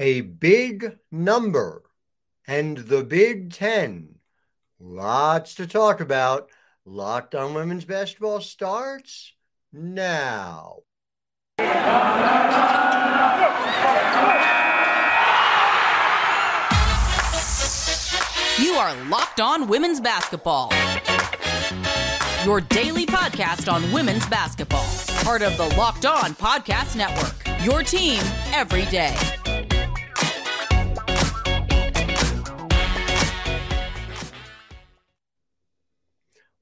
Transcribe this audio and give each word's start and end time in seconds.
a 0.00 0.22
big 0.22 0.96
number 1.12 1.82
and 2.48 2.78
the 2.78 3.04
Big 3.04 3.52
Ten. 3.52 4.16
Lots 4.80 5.54
to 5.56 5.66
talk 5.66 6.00
about. 6.00 6.50
Locked 6.86 7.34
on 7.34 7.52
Women's 7.52 7.84
Basketball 7.84 8.40
starts 8.40 9.34
now. 9.72 10.78
You 18.58 18.72
are 18.72 18.94
Locked 19.04 19.40
On 19.40 19.68
Women's 19.68 20.00
Basketball. 20.00 20.72
Your 22.46 22.62
daily 22.62 23.04
podcast 23.04 23.70
on 23.70 23.92
women's 23.92 24.26
basketball. 24.26 24.86
Part 25.22 25.42
of 25.42 25.58
the 25.58 25.66
Locked 25.76 26.06
On 26.06 26.34
Podcast 26.34 26.96
Network. 26.96 27.36
Your 27.62 27.82
team 27.82 28.22
every 28.54 28.86
day. 28.86 29.14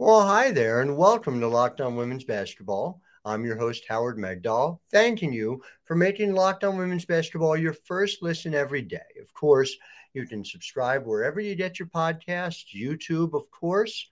Well, 0.01 0.25
hi 0.25 0.53
there, 0.53 0.81
and 0.81 0.97
welcome 0.97 1.41
to 1.41 1.49
Locked 1.49 1.81
On 1.81 1.97
Women's 1.97 2.23
Basketball. 2.23 3.03
I'm 3.25 3.45
your 3.45 3.57
host, 3.57 3.83
Howard 3.89 4.17
Megdal, 4.17 4.79
thanking 4.93 5.33
you 5.33 5.61
for 5.87 5.97
making 5.97 6.37
Locked 6.37 6.63
On 6.63 6.79
Women's 6.79 7.05
Basketball 7.05 7.57
your 7.57 7.73
first 7.73 8.23
listen 8.23 8.55
every 8.55 8.81
day. 8.81 9.01
Of 9.21 9.35
course, 9.35 9.75
you 10.15 10.25
can 10.25 10.45
subscribe 10.45 11.05
wherever 11.05 11.41
you 11.41 11.57
get 11.57 11.81
your 11.81 11.89
podcasts, 11.89 12.67
YouTube, 12.73 13.35
of 13.35 13.51
course, 13.51 14.07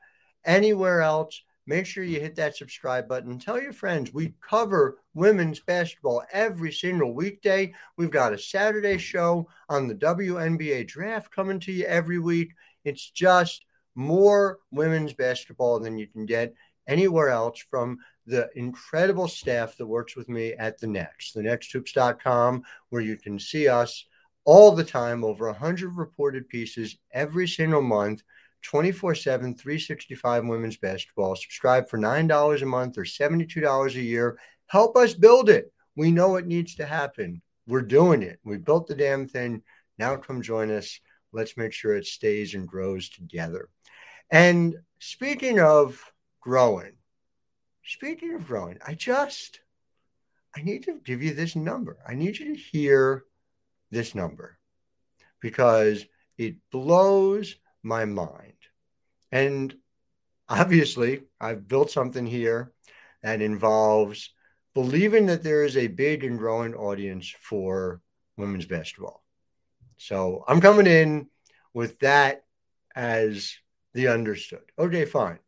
anywhere 0.45 1.03
else. 1.03 1.41
Make 1.69 1.87
sure 1.87 2.03
you 2.03 2.19
hit 2.19 2.35
that 2.35 2.57
subscribe 2.57 3.07
button. 3.07 3.39
Tell 3.39 3.63
your 3.63 3.73
friends 3.73 4.13
we 4.13 4.35
cover 4.41 4.99
women's 5.15 5.61
basketball 5.61 6.25
every 6.33 6.73
single 6.73 7.15
weekday. 7.15 7.73
We've 7.97 8.11
got 8.11 8.33
a 8.33 8.39
Saturday 8.39 8.99
show 8.99 9.49
on 9.69 9.87
the 9.87 9.95
WNBA 9.95 10.89
draft 10.89 11.31
coming 11.31 11.61
to 11.61 11.71
you 11.71 11.85
every 11.85 12.19
week. 12.19 12.55
It's 12.85 13.09
just 13.09 13.65
more 13.97 14.59
women's 14.71 15.15
basketball 15.15 15.81
than 15.81 15.99
you 15.99 16.07
can 16.07 16.27
get 16.27 16.55
anywhere 16.87 17.31
else 17.31 17.65
from 17.71 17.99
the 18.27 18.49
incredible 18.55 19.29
staff 19.29 19.77
that 19.77 19.87
works 19.87 20.17
with 20.17 20.29
me 20.29 20.53
at 20.55 20.79
the 20.79 20.87
Next, 20.87 21.33
the 21.33 21.43
nexthoops.com, 21.43 22.63
where 22.91 23.03
you 23.03 23.17
can 23.17 23.39
see 23.39 23.69
us 23.69 24.07
all 24.45 24.71
the 24.73 24.85
time, 24.85 25.25
over 25.25 25.47
100 25.47 25.97
reported 25.97 26.49
pieces 26.49 26.97
every 27.13 27.49
single 27.49 27.83
month, 27.83 28.23
24 28.63 29.15
7, 29.15 29.55
365 29.55 30.47
women's 30.47 30.77
basketball. 30.77 31.37
Subscribe 31.37 31.89
for 31.89 31.99
$9 31.99 32.63
a 32.63 32.67
month 32.67 32.99
or 32.99 33.05
$72 33.05 33.95
a 33.95 34.01
year. 34.01 34.39
Help 34.67 34.97
us 34.97 35.15
build 35.15 35.49
it. 35.49 35.73
We 35.97 36.11
know 36.11 36.37
it 36.37 36.47
needs 36.47 36.75
to 36.77 36.87
happen. 36.87 37.43
We're 37.67 37.83
doing 37.83 38.23
it. 38.23 38.39
We 38.45 38.59
built 38.59 38.87
the 38.87 38.95
damn 38.95 39.27
thing. 39.27 39.63
Now 39.99 40.17
come 40.17 40.43
join 40.43 40.71
us. 40.71 41.01
Let's 41.33 41.57
make 41.57 41.73
sure 41.73 41.95
it 41.95 42.07
stays 42.07 42.55
and 42.55 42.67
grows 42.67 43.09
together. 43.09 43.69
And 44.31 44.77
speaking 44.99 45.61
of 45.61 46.03
growing, 46.41 46.93
speaking 47.85 48.35
of 48.35 48.47
growing, 48.47 48.79
I 48.87 48.95
just 48.95 49.61
I 50.57 50.63
need 50.63 50.85
to 50.85 51.01
give 51.05 51.23
you 51.23 51.35
this 51.35 51.55
number. 51.55 51.99
I 52.09 52.15
need 52.15 52.39
you 52.39 52.55
to 52.55 52.61
hear 52.61 53.25
this 53.91 54.15
number 54.15 54.59
because 55.41 56.07
it 56.39 56.57
blows 56.73 57.57
my 57.83 58.07
mind. 58.07 58.55
And 59.31 59.75
obviously, 60.49 61.25
I've 61.41 61.69
built 61.69 61.91
something 61.91 62.27
here 62.27 62.73
that 63.23 63.43
involves 63.43 64.33
believing 64.75 65.27
that 65.27 65.43
there 65.43 65.65
is 65.65 65.77
a 65.77 65.89
big 65.89 66.25
and 66.25 66.39
growing 66.39 66.75
audience 66.75 67.35
for 67.41 68.01
women's 68.37 68.67
basketball. 68.67 69.26
So 69.97 70.45
I'm 70.47 70.61
coming 70.61 70.87
in 70.87 71.29
with 71.73 71.99
that 72.01 72.45
as 72.95 73.57
the 73.95 74.09
understood. 74.09 74.65
Okay, 74.79 75.05
fine. 75.05 75.39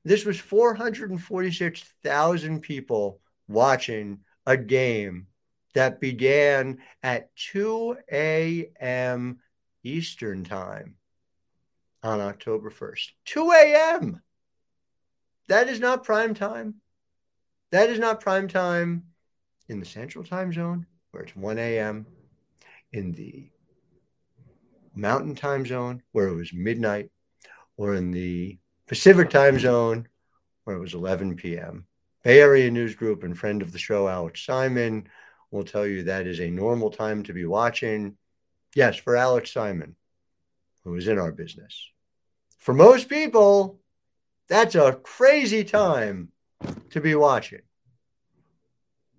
This 0.05 0.25
was 0.25 0.39
446,000 0.39 2.61
people 2.61 3.19
watching 3.47 4.19
a 4.45 4.57
game 4.57 5.27
that 5.75 5.99
began 5.99 6.79
at 7.03 7.35
2 7.35 7.97
a.m. 8.11 9.39
Eastern 9.83 10.43
Time 10.43 10.95
on 12.01 12.21
October 12.21 12.71
1st. 12.71 13.11
2 13.25 13.51
a.m. 13.51 14.21
That 15.47 15.67
is 15.67 15.79
not 15.79 16.03
prime 16.03 16.33
time. 16.33 16.75
That 17.71 17.89
is 17.89 17.99
not 17.99 18.21
prime 18.21 18.47
time 18.47 19.03
in 19.67 19.79
the 19.79 19.85
Central 19.85 20.23
Time 20.23 20.53
Zone, 20.53 20.85
where 21.11 21.23
it's 21.23 21.35
1 21.35 21.59
a.m., 21.59 22.05
in 22.91 23.11
the 23.11 23.49
Mountain 24.95 25.35
Time 25.35 25.65
Zone, 25.65 26.01
where 26.11 26.27
it 26.27 26.35
was 26.35 26.53
midnight, 26.53 27.11
or 27.77 27.93
in 27.93 28.11
the 28.11 28.57
Pacific 28.89 29.29
Time 29.29 29.59
Zone, 29.59 30.07
where 30.63 30.75
it 30.75 30.79
was 30.79 30.95
11 30.95 31.35
p.m. 31.35 31.85
Bay 32.23 32.41
Area 32.41 32.71
News 32.71 32.95
Group 32.95 33.21
and 33.21 33.37
friend 33.37 33.61
of 33.61 33.71
the 33.71 33.77
show, 33.77 34.07
Alex 34.07 34.43
Simon, 34.43 35.07
will 35.51 35.63
tell 35.63 35.85
you 35.85 36.01
that 36.01 36.25
is 36.25 36.39
a 36.39 36.49
normal 36.49 36.89
time 36.89 37.21
to 37.21 37.31
be 37.31 37.45
watching. 37.45 38.17
Yes, 38.73 38.95
for 38.97 39.15
Alex 39.15 39.53
Simon, 39.53 39.95
who 40.83 40.95
is 40.95 41.07
in 41.07 41.19
our 41.19 41.31
business. 41.31 41.85
For 42.57 42.73
most 42.73 43.09
people, 43.09 43.79
that's 44.47 44.73
a 44.73 44.99
crazy 45.03 45.63
time 45.63 46.29
to 46.89 46.99
be 46.99 47.13
watching. 47.13 47.61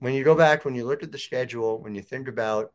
When 0.01 0.15
you 0.15 0.25
go 0.25 0.35
back, 0.35 0.65
when 0.65 0.75
you 0.75 0.85
look 0.85 1.05
at 1.05 1.13
the 1.13 1.19
schedule, 1.19 1.81
when 1.81 1.95
you 1.95 2.03
think 2.03 2.27
about 2.27 2.73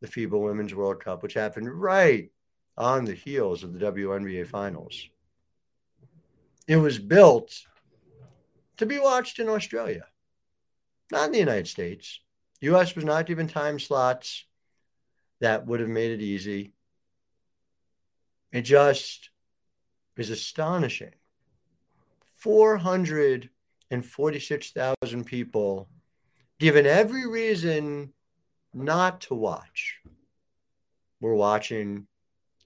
the 0.00 0.08
FIBA 0.08 0.42
Women's 0.42 0.74
World 0.74 1.04
Cup, 1.04 1.22
which 1.22 1.34
happened 1.34 1.70
right 1.70 2.32
on 2.76 3.04
the 3.04 3.14
heels 3.14 3.62
of 3.62 3.72
the 3.72 3.92
WNBA 3.92 4.48
Finals, 4.48 5.08
it 6.72 6.76
was 6.76 6.98
built 6.98 7.66
to 8.78 8.86
be 8.86 8.98
watched 8.98 9.38
in 9.38 9.50
Australia, 9.50 10.06
not 11.10 11.26
in 11.26 11.32
the 11.32 11.38
United 11.38 11.68
States. 11.68 12.20
US 12.62 12.96
was 12.96 13.04
not 13.04 13.26
given 13.26 13.46
time 13.46 13.78
slots 13.78 14.46
that 15.40 15.66
would 15.66 15.80
have 15.80 15.90
made 15.90 16.12
it 16.12 16.22
easy. 16.22 16.72
It 18.52 18.62
just 18.62 19.28
is 20.16 20.30
astonishing. 20.30 21.12
446,000 22.36 25.24
people 25.26 25.90
given 26.58 26.86
every 26.86 27.28
reason 27.28 28.14
not 28.72 29.20
to 29.22 29.34
watch. 29.34 29.98
We're 31.20 31.34
watching, 31.34 32.06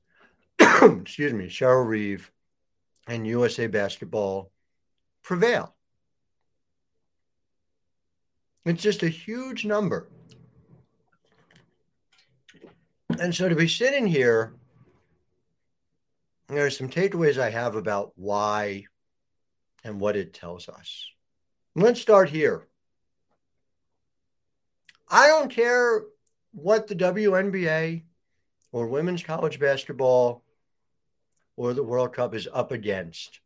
excuse 0.60 1.32
me, 1.32 1.48
Cheryl 1.48 1.84
Reeve 1.84 2.30
and 3.06 3.26
USA 3.26 3.66
Basketball 3.66 4.50
prevail. 5.22 5.74
It's 8.64 8.82
just 8.82 9.02
a 9.02 9.08
huge 9.08 9.64
number. 9.64 10.08
And 13.20 13.34
so 13.34 13.48
to 13.48 13.54
be 13.54 13.68
sitting 13.68 14.06
here, 14.06 14.54
there 16.48 16.66
are 16.66 16.70
some 16.70 16.88
takeaways 16.88 17.38
I 17.38 17.50
have 17.50 17.76
about 17.76 18.12
why 18.16 18.84
and 19.84 20.00
what 20.00 20.16
it 20.16 20.34
tells 20.34 20.68
us. 20.68 21.08
Let's 21.74 22.00
start 22.00 22.28
here. 22.28 22.66
I 25.08 25.28
don't 25.28 25.50
care 25.50 26.02
what 26.52 26.88
the 26.88 26.96
WNBA 26.96 28.02
or 28.72 28.86
women's 28.88 29.22
college 29.22 29.60
basketball 29.60 30.42
or 31.56 31.72
the 31.72 31.82
World 31.82 32.12
Cup 32.12 32.34
is 32.34 32.48
up 32.52 32.70
against 32.72 33.40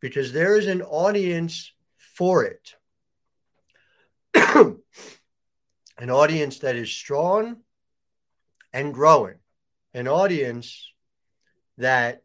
because 0.00 0.32
there 0.32 0.56
is 0.56 0.66
an 0.66 0.82
audience 0.82 1.72
for 1.96 2.44
it. 2.44 2.74
an 5.98 6.10
audience 6.10 6.60
that 6.60 6.76
is 6.76 6.90
strong 6.90 7.56
and 8.72 8.94
growing, 8.94 9.36
an 9.94 10.08
audience 10.08 10.92
that 11.78 12.22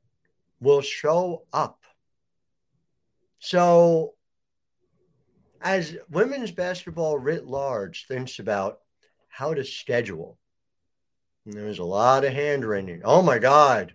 will 0.60 0.82
show 0.82 1.44
up. 1.52 1.84
So, 3.40 4.14
as 5.62 5.98
women's 6.10 6.52
basketball 6.52 7.18
writ 7.18 7.46
large 7.46 8.08
thinks 8.08 8.40
about 8.40 8.80
how 9.30 9.54
to 9.54 9.64
schedule, 9.64 10.38
there's 11.46 11.80
a 11.80 11.84
lot 11.84 12.24
of 12.24 12.34
hand 12.34 12.66
wringing. 12.66 13.02
Oh 13.04 13.22
my 13.22 13.40
God, 13.40 13.94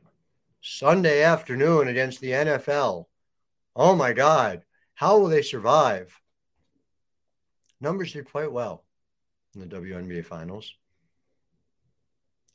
Sunday 0.61 1.23
afternoon 1.23 1.89
against 1.89 2.21
the 2.21 2.31
NFL. 2.31 3.07
Oh 3.75 3.95
my 3.95 4.12
God, 4.12 4.62
how 4.95 5.19
will 5.19 5.29
they 5.29 5.43
survive? 5.43 6.21
Numbers 7.81 8.12
did 8.12 8.31
quite 8.31 8.53
well 8.53 8.85
in 9.55 9.61
the 9.61 9.67
WNBA 9.67 10.25
finals. 10.25 10.75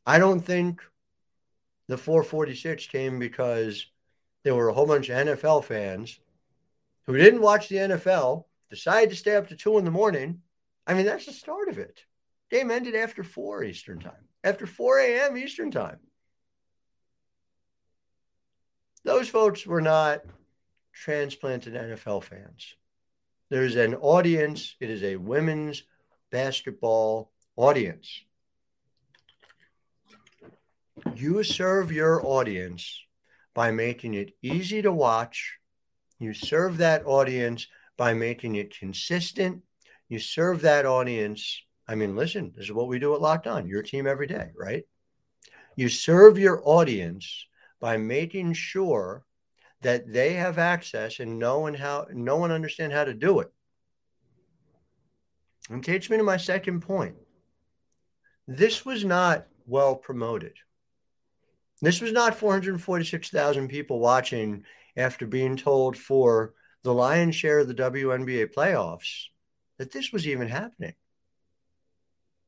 I 0.06 0.20
don't 0.20 0.42
think 0.42 0.82
the 1.88 1.98
446 1.98 2.88
came 2.88 3.18
because 3.18 3.88
there 4.44 4.56
were 4.56 4.70
a 4.70 4.74
whole 4.74 4.86
bunch 4.86 5.10
of 5.10 5.18
NFL 5.18 5.64
fans 5.64 6.20
who 7.08 7.18
didn't 7.18 7.42
watch 7.42 7.70
the 7.70 7.78
NFL, 7.78 8.46
decided 8.70 9.10
to 9.10 9.16
stay 9.16 9.36
up 9.36 9.48
to 9.48 9.56
two 9.56 9.78
in 9.78 9.86
the 9.86 9.92
morning. 9.92 10.42
I 10.86 10.94
mean, 10.94 11.06
that's 11.06 11.26
the 11.26 11.34
start 11.34 11.70
of 11.70 11.80
it. 11.80 12.04
Game 12.52 12.70
ended 12.70 12.96
after 12.96 13.24
4 13.24 13.64
Eastern 13.64 14.00
time, 14.00 14.28
after 14.44 14.68
4 14.68 15.00
a.m. 15.00 15.38
Eastern 15.38 15.72
time. 15.72 15.98
Those 19.06 19.30
folks 19.30 19.68
were 19.68 19.82
not 19.82 20.22
transplanted 20.92 21.76
NFL 21.76 22.24
fans. 22.24 22.76
There's 23.52 23.76
an 23.76 23.94
audience, 23.94 24.76
it 24.80 24.90
is 24.90 25.04
a 25.04 25.16
women's 25.16 25.84
basketball 26.32 27.32
audience. 27.56 28.24
You 31.16 31.44
serve 31.44 31.92
your 31.92 32.26
audience 32.26 33.00
by 33.54 33.70
making 33.70 34.16
it 34.16 34.32
easy 34.42 34.82
to 34.82 34.92
watch. 34.92 35.60
You 36.18 36.34
serve 36.34 36.78
that 36.78 37.06
audience 37.06 37.68
by 37.98 38.16
making 38.16 38.56
it 38.56 38.76
consistent. 38.76 39.62
You 40.10 40.18
serve 40.18 40.62
that 40.62 40.88
audience. 40.88 41.62
I 41.88 41.94
mean, 41.94 42.16
listen, 42.16 42.54
this 42.56 42.66
is 42.66 42.72
what 42.72 42.88
we 42.88 42.98
do 42.98 43.14
at 43.14 43.22
Locked 43.22 43.46
On, 43.46 43.68
your 43.68 43.84
team 43.84 44.08
every 44.08 44.26
day, 44.26 44.50
right? 44.58 44.84
You 45.76 45.90
serve 45.90 46.40
your 46.40 46.60
audience 46.68 47.46
by 47.80 47.98
making 47.98 48.54
sure 48.54 49.26
that 49.82 50.12
they 50.12 50.34
have 50.34 50.58
access 50.58 51.20
and 51.20 51.38
know 51.38 51.68
and 51.68 51.78
how 51.78 52.08
know 52.12 52.44
and 52.44 52.54
understand 52.54 52.92
how 52.92 53.04
to 53.04 53.14
do 53.14 53.40
it. 53.40 53.52
And 55.70 55.84
takes 55.84 56.10
me 56.10 56.18
to 56.18 56.24
my 56.24 56.38
second 56.38 56.82
point. 56.82 57.16
This 58.48 58.86
was 58.86 59.04
not 59.04 59.48
well 59.66 59.96
promoted. 59.96 60.54
This 61.82 62.02
was 62.02 62.12
not 62.12 62.36
446,000 62.36 63.68
people 63.68 64.00
watching 64.00 64.64
after 64.96 65.28
being 65.28 65.58
told 65.58 65.98
for 65.98 66.54
the 66.84 66.94
lion's 66.94 67.36
share 67.36 67.60
of 67.60 67.68
the 67.68 67.74
WNBA 67.74 68.54
playoffs 68.54 69.26
that 69.78 69.92
this 69.92 70.12
was 70.12 70.28
even 70.28 70.48
happening. 70.48 70.94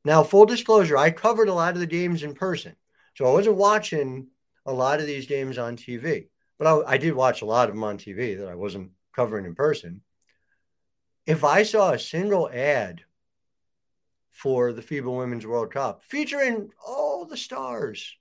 Now, 0.06 0.24
full 0.24 0.46
disclosure, 0.46 0.96
I 0.96 1.12
covered 1.12 1.50
a 1.50 1.54
lot 1.54 1.74
of 1.74 1.80
the 1.80 1.86
games 1.86 2.24
in 2.24 2.34
person. 2.34 2.76
So 3.16 3.26
I 3.26 3.32
wasn't 3.34 3.58
watching 3.58 4.28
a 4.68 4.74
lot 4.74 5.00
of 5.00 5.08
these 5.08 5.26
games 5.26 5.58
on 5.58 5.78
TV, 5.78 6.28
but 6.60 6.68
I, 6.68 6.94
I 6.94 6.98
did 6.98 7.16
watch 7.16 7.42
a 7.42 7.46
lot 7.46 7.70
of 7.70 7.76
them 7.76 7.84
on 7.84 7.98
TV 7.98 8.38
that 8.38 8.48
I 8.48 8.56
wasn't 8.56 8.92
covering 9.16 9.46
in 9.46 9.56
person. 9.56 10.02
If 11.26 11.44
I 11.44 11.64
saw 11.64 11.92
a 11.92 12.00
single 12.00 12.50
ad 12.52 13.02
for 14.38 14.72
the 14.72 14.84
FIBA 14.84 15.18
Women's 15.18 15.48
World 15.48 15.72
Cup 15.74 16.04
featuring 16.04 16.70
all 16.86 17.26
the 17.26 17.36
stars 17.36 18.16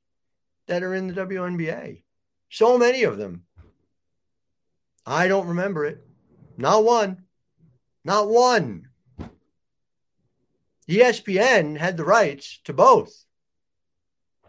that 0.67 0.83
are 0.83 0.95
in 0.95 1.09
the 1.09 1.13
WNBA. 1.13 2.03
So 2.49 2.79
many 2.79 3.03
of 3.03 3.19
them. 3.19 3.43
I 5.05 5.29
don't 5.29 5.49
remember 5.49 5.85
it. 5.85 6.05
Not 6.57 6.85
one. 6.85 7.25
Not 8.03 8.29
one. 8.29 8.89
ESPN 10.89 11.77
had 11.77 11.99
the 11.99 12.05
rights 12.05 12.61
to 12.65 12.73
both. 12.73 13.25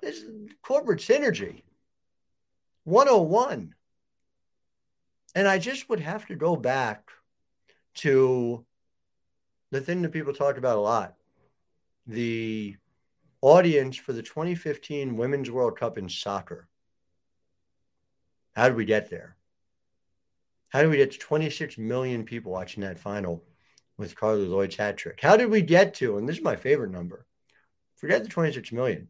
This 0.01 0.19
is 0.19 0.51
corporate 0.61 1.01
synergy. 1.01 1.63
101. 2.87 3.75
And 5.35 5.45
I 5.45 5.59
just 5.59 5.89
would 5.89 5.99
have 5.99 6.25
to 6.27 6.35
go 6.35 6.55
back 6.55 7.09
to 7.95 8.65
the 9.71 9.81
thing 9.81 10.01
that 10.01 10.13
people 10.13 10.33
talk 10.33 10.57
about 10.57 10.77
a 10.77 10.81
lot 10.81 11.15
the 12.09 12.77
audience 13.41 13.97
for 13.97 14.13
the 14.13 14.23
2015 14.23 15.17
Women's 15.17 15.51
World 15.51 15.77
Cup 15.77 15.97
in 15.97 16.07
soccer. 16.07 16.69
How 18.55 18.69
did 18.69 18.77
we 18.77 18.85
get 18.85 19.09
there? 19.09 19.35
How 20.69 20.81
did 20.81 20.89
we 20.89 20.95
get 20.95 21.11
to 21.11 21.19
26 21.19 21.77
million 21.77 22.23
people 22.23 22.53
watching 22.53 22.83
that 22.83 22.97
final 22.97 23.43
with 23.97 24.15
Carli 24.15 24.47
Lloyd's 24.47 24.77
hat 24.77 24.95
trick? 24.95 25.19
How 25.21 25.35
did 25.35 25.49
we 25.49 25.61
get 25.61 25.95
to, 25.95 26.17
and 26.17 26.27
this 26.27 26.37
is 26.37 26.43
my 26.43 26.55
favorite 26.55 26.91
number, 26.91 27.25
forget 27.97 28.23
the 28.23 28.29
26 28.29 28.71
million, 28.71 29.09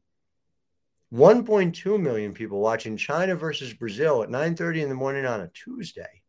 1.2 1.14 2.00
million 2.00 2.34
people 2.34 2.60
watching 2.60 2.98
China 2.98 3.36
versus 3.36 3.74
Brazil 3.74 4.24
at 4.24 4.30
9:30 4.30 4.84
in 4.84 4.90
the 4.90 4.96
morning 4.96 5.26
on 5.26 5.42
a 5.42 5.48
Tuesday 5.48 6.22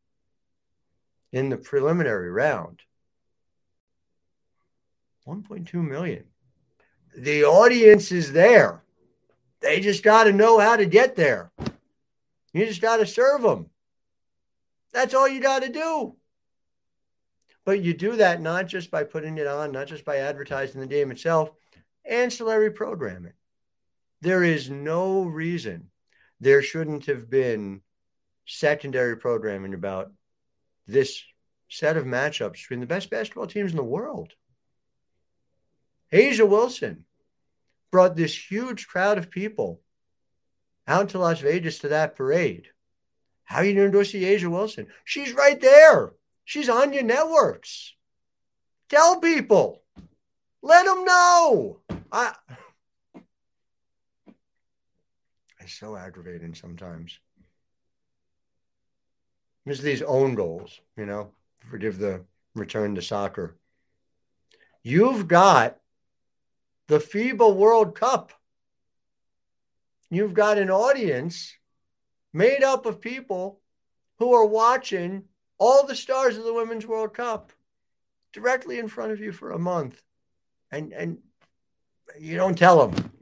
in 1.33 1.49
the 1.49 1.57
preliminary 1.57 2.31
round. 2.31 2.81
1.2 5.27 5.75
million 5.75 6.25
the 7.19 7.45
audience 7.45 8.13
is 8.13 8.33
there. 8.33 8.83
They 9.61 9.81
just 9.81 10.03
got 10.03 10.25
to 10.25 10.33
know 10.33 10.59
how 10.59 10.77
to 10.77 10.87
get 10.87 11.17
there. 11.17 11.51
You 12.53 12.65
just 12.67 12.81
got 12.81 12.99
to 12.99 13.07
serve 13.07 13.43
them. 13.43 13.71
That's 14.93 15.15
all 15.15 15.29
you 15.29 15.41
got 15.41 15.63
to 15.63 15.69
do. 15.69 16.15
But 17.65 17.83
you 17.83 17.93
do 17.93 18.17
that 18.17 18.41
not 18.41 18.67
just 18.67 18.91
by 18.91 19.05
putting 19.05 19.37
it 19.37 19.47
on, 19.47 19.73
not 19.73 19.89
just 19.89 20.05
by 20.05 20.19
advertising 20.19 20.81
the 20.81 20.87
game 20.87 21.11
itself, 21.11 21.51
ancillary 22.09 22.71
programming. 22.71 23.35
There 24.21 24.43
is 24.43 24.69
no 24.69 25.23
reason 25.23 25.91
there 26.41 26.63
shouldn't 26.63 27.07
have 27.07 27.29
been 27.29 27.83
secondary 28.47 29.17
programming 29.17 29.75
about 29.75 30.11
this 30.87 31.23
set 31.69 31.97
of 31.97 32.05
matchups 32.05 32.53
between 32.53 32.81
the 32.81 32.87
best 32.87 33.11
basketball 33.11 33.47
teams 33.47 33.73
in 33.73 33.77
the 33.77 33.85
world. 33.85 34.33
A'ja 36.13 36.49
Wilson 36.49 37.05
brought 37.91 38.17
this 38.17 38.51
huge 38.51 38.87
crowd 38.89 39.19
of 39.19 39.31
people 39.31 39.81
out 40.87 41.11
to 41.11 41.19
Las 41.19 41.41
Vegas 41.41 41.81
to 41.81 41.89
that 41.89 42.17
parade. 42.17 42.69
How 43.45 43.59
are 43.59 43.65
you 43.65 43.75
going 43.75 43.93
to 43.93 44.05
see 44.05 44.25
A'ja 44.25 44.51
Wilson? 44.51 44.87
She's 45.05 45.33
right 45.33 45.61
there. 45.61 46.13
She's 46.45 46.69
on 46.69 46.93
your 46.93 47.03
networks. 47.03 47.95
Tell 48.89 49.21
people. 49.21 49.83
Let 50.63 50.87
them 50.87 51.05
know. 51.05 51.81
I 52.11 52.35
it's 55.69 55.79
so 55.79 55.97
aggravating 55.97 56.55
sometimes. 56.55 57.19
There's 59.67 59.83
these 59.83 60.01
own 60.01 60.35
goals, 60.35 60.81
you 60.97 61.05
know, 61.05 61.33
forgive 61.71 61.99
the 61.99 62.25
return 62.55 62.95
to 62.95 63.03
soccer. 63.03 63.55
You've 64.83 65.29
got 65.29 65.77
the 66.87 66.99
FIBA 66.99 67.55
World 67.55 67.95
Cup. 67.95 68.33
You've 70.11 70.33
got 70.33 70.57
an 70.57 70.71
audience 70.71 71.55
made 72.33 72.63
up 72.63 72.87
of 72.87 73.03
people 73.03 73.61
who 74.19 74.33
are 74.33 74.47
watching 74.47 75.25
all 75.59 75.85
the 75.85 75.95
stars 75.95 76.39
of 76.39 76.45
the 76.45 76.55
Women's 76.55 76.87
World 76.87 77.13
Cup 77.13 77.53
directly 78.33 78.79
in 78.79 78.89
front 78.89 79.13
of 79.13 79.21
you 79.21 79.33
for 79.33 79.51
a 79.51 79.59
month. 79.59 80.01
And, 80.73 80.95
and 80.95 81.19
you 82.19 82.39
don't 82.39 82.57
tell 82.57 82.89
them. 82.89 83.13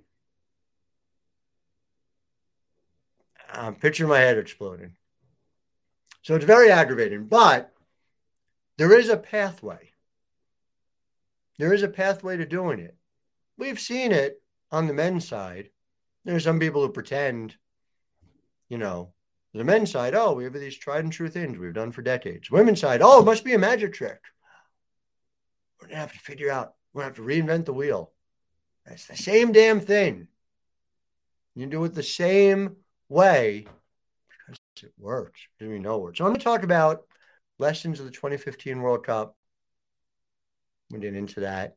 I'm 3.57 3.75
picturing 3.75 4.11
my 4.11 4.19
head 4.19 4.39
exploding. 4.39 4.97
So 6.23 6.35
it's 6.35 6.45
very 6.45 6.71
aggravating, 6.71 7.27
but 7.27 7.73
there 8.79 8.99
is 8.99 9.09
a 9.09 9.17
pathway. 9.17 9.93
There 11.59 11.73
is 11.73 11.83
a 11.83 11.89
pathway 11.89 12.37
to 12.37 12.47
doing 12.47 12.81
it. 12.81 12.97
We've 13.57 13.81
seen 13.81 14.13
it 14.13 14.43
on 14.71 14.87
the 14.87 14.93
men's 14.93 15.27
side. 15.27 15.71
There's 16.25 16.45
some 16.45 16.61
people 16.61 16.83
who 16.83 16.93
pretend, 16.93 17.57
you 18.69 18.77
know, 18.77 19.13
the 19.55 19.65
men's 19.65 19.91
side, 19.91 20.15
oh, 20.15 20.35
we 20.35 20.45
have 20.45 20.53
these 20.53 20.77
tried 20.77 21.05
and 21.05 21.13
true 21.13 21.31
things 21.31 21.57
we've 21.57 21.73
done 21.73 21.93
for 21.93 22.03
decades. 22.03 22.51
Women's 22.51 22.81
side, 22.81 23.01
oh, 23.03 23.21
it 23.21 23.25
must 23.25 23.45
be 23.45 23.55
a 23.55 23.59
magic 23.59 23.95
trick. 23.95 24.21
We're 25.81 25.89
gonna 25.89 26.01
have 26.01 26.13
to 26.13 26.19
figure 26.19 26.51
out, 26.51 26.75
we're 26.93 27.03
gonna 27.03 27.15
have 27.15 27.17
to 27.17 27.23
reinvent 27.23 27.65
the 27.65 27.73
wheel. 27.73 28.13
It's 28.85 29.07
the 29.07 29.17
same 29.17 29.53
damn 29.53 29.81
thing. 29.81 30.29
You 31.55 31.67
do 31.67 31.85
it 31.85 31.95
the 31.95 32.03
same 32.03 32.77
way 33.09 33.67
because 34.29 34.59
It 34.83 34.93
works. 34.99 35.41
Do 35.59 35.69
we 35.69 35.79
know 35.79 36.09
it? 36.09 36.17
So 36.17 36.25
I'm 36.25 36.31
going 36.31 36.39
to 36.39 36.45
talk 36.45 36.63
about 36.63 37.05
lessons 37.59 37.99
of 37.99 38.07
the 38.07 38.13
2015 38.13 38.81
World 38.81 39.05
Cup. 39.05 39.37
We'll 40.91 41.01
get 41.01 41.15
into 41.15 41.41
that 41.41 41.77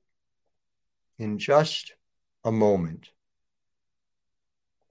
in 1.18 1.38
just 1.40 1.94
a 2.44 2.52
moment. 2.52 3.10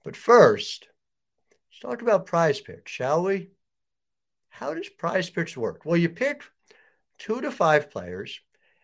But 0.03 0.15
first, 0.15 0.87
let's 1.51 1.79
talk 1.81 2.01
about 2.01 2.25
PrizePicks, 2.25 2.87
shall 2.87 3.23
we? 3.23 3.51
How 4.49 4.73
does 4.73 4.89
PrizePicks 4.89 5.55
work? 5.55 5.85
Well, 5.85 5.97
you 5.97 6.09
pick 6.09 6.43
two 7.17 7.41
to 7.41 7.51
five 7.51 7.91
players, 7.91 8.39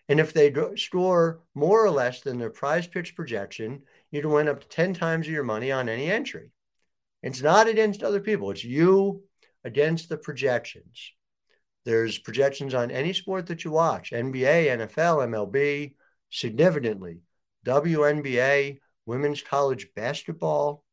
and 0.07 0.19
if 0.19 0.33
they 0.33 0.53
score 0.75 1.41
more 1.53 1.83
or 1.83 1.89
less 1.89 2.21
than 2.21 2.37
their 2.37 2.51
PrizePicks 2.51 3.15
projection, 3.15 3.83
you 4.11 4.21
can 4.21 4.31
win 4.31 4.47
up 4.47 4.61
to 4.61 4.67
10 4.67 4.93
times 4.93 5.27
your 5.27 5.43
money 5.43 5.71
on 5.71 5.89
any 5.89 6.09
entry. 6.11 6.51
It's 7.25 7.41
not 7.41 7.67
against 7.67 8.03
other 8.03 8.19
people, 8.19 8.51
it's 8.51 8.63
you 8.63 9.23
against 9.63 10.09
the 10.09 10.17
projections. 10.17 11.11
There's 11.83 12.19
projections 12.19 12.75
on 12.75 12.91
any 12.91 13.13
sport 13.13 13.47
that 13.47 13.65
you 13.65 13.71
watch 13.71 14.11
NBA, 14.11 14.67
NFL, 14.67 15.27
MLB, 15.27 15.95
significantly, 16.29 17.21
WNBA, 17.65 18.77
women's 19.07 19.41
college 19.41 19.87
basketball. 19.95 20.83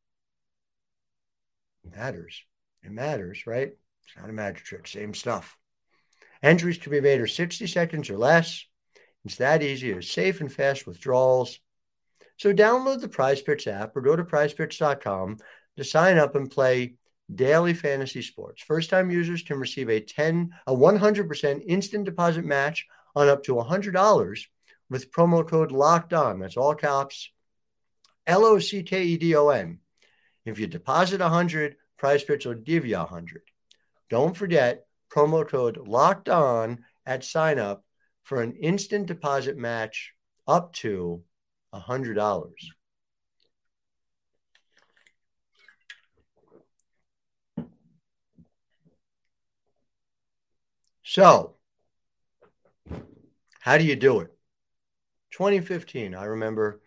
It 1.83 1.95
matters. 1.95 2.43
It 2.81 2.91
matters, 2.91 3.45
right? 3.45 3.69
It's 4.07 4.17
not 4.17 4.31
a 4.31 4.33
magic 4.33 4.63
trick, 4.65 4.87
same 4.87 5.13
stuff. 5.13 5.55
Entries 6.41 6.79
to 6.79 6.89
be 6.89 6.99
made 6.99 7.21
are 7.21 7.27
60 7.27 7.67
seconds 7.67 8.09
or 8.09 8.17
less. 8.17 8.65
It's 9.23 9.35
that 9.35 9.61
easy. 9.61 9.91
It's 9.91 10.11
safe 10.11 10.41
and 10.41 10.51
fast 10.51 10.87
withdrawals. 10.87 11.59
So 12.37 12.51
download 12.55 13.01
the 13.01 13.07
PrizePicks 13.07 13.67
app 13.67 13.95
or 13.95 14.01
go 14.01 14.15
to 14.15 14.23
prizepicks.com 14.23 15.37
to 15.77 15.83
sign 15.83 16.17
up 16.17 16.35
and 16.35 16.51
play 16.51 16.95
daily 17.33 17.73
fantasy 17.73 18.21
sports. 18.21 18.61
First 18.61 18.89
time 18.89 19.09
users 19.09 19.41
can 19.41 19.59
receive 19.59 19.89
a 19.89 19.99
10 19.99 20.51
a 20.67 20.73
100% 20.73 21.63
instant 21.67 22.05
deposit 22.05 22.45
match 22.45 22.85
on 23.15 23.29
up 23.29 23.43
to 23.43 23.55
$100 23.55 24.45
with 24.89 25.11
promo 25.11 25.47
code 25.47 25.71
locked 25.71 26.13
on. 26.13 26.39
That's 26.39 26.57
all 26.57 26.75
caps. 26.75 27.31
L 28.27 28.45
O 28.45 28.59
C 28.59 28.83
K 28.83 29.03
E 29.03 29.17
D 29.17 29.35
O 29.35 29.49
N. 29.49 29.79
If 30.45 30.59
you 30.59 30.67
deposit 30.67 31.21
100, 31.21 31.75
PrizePicks 32.01 32.45
will 32.45 32.55
give 32.55 32.85
you 32.85 32.97
100. 32.97 33.41
Don't 34.09 34.35
forget 34.35 34.85
promo 35.11 35.47
code 35.47 35.77
locked 35.87 36.29
on 36.29 36.83
at 37.05 37.23
sign 37.23 37.59
up 37.59 37.83
for 38.23 38.41
an 38.41 38.53
instant 38.53 39.07
deposit 39.07 39.57
match 39.57 40.13
up 40.47 40.73
to 40.73 41.23
$100. 41.73 42.51
So, 51.13 51.53
how 53.59 53.77
do 53.77 53.83
you 53.83 53.95
do 53.95 54.21
it? 54.21 54.35
2015, 55.29 56.15
I 56.15 56.23
remember 56.23 56.81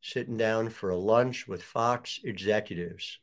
sitting 0.00 0.36
down 0.36 0.68
for 0.70 0.90
a 0.90 0.96
lunch 0.96 1.48
with 1.48 1.60
Fox 1.60 2.20
executives. 2.22 3.18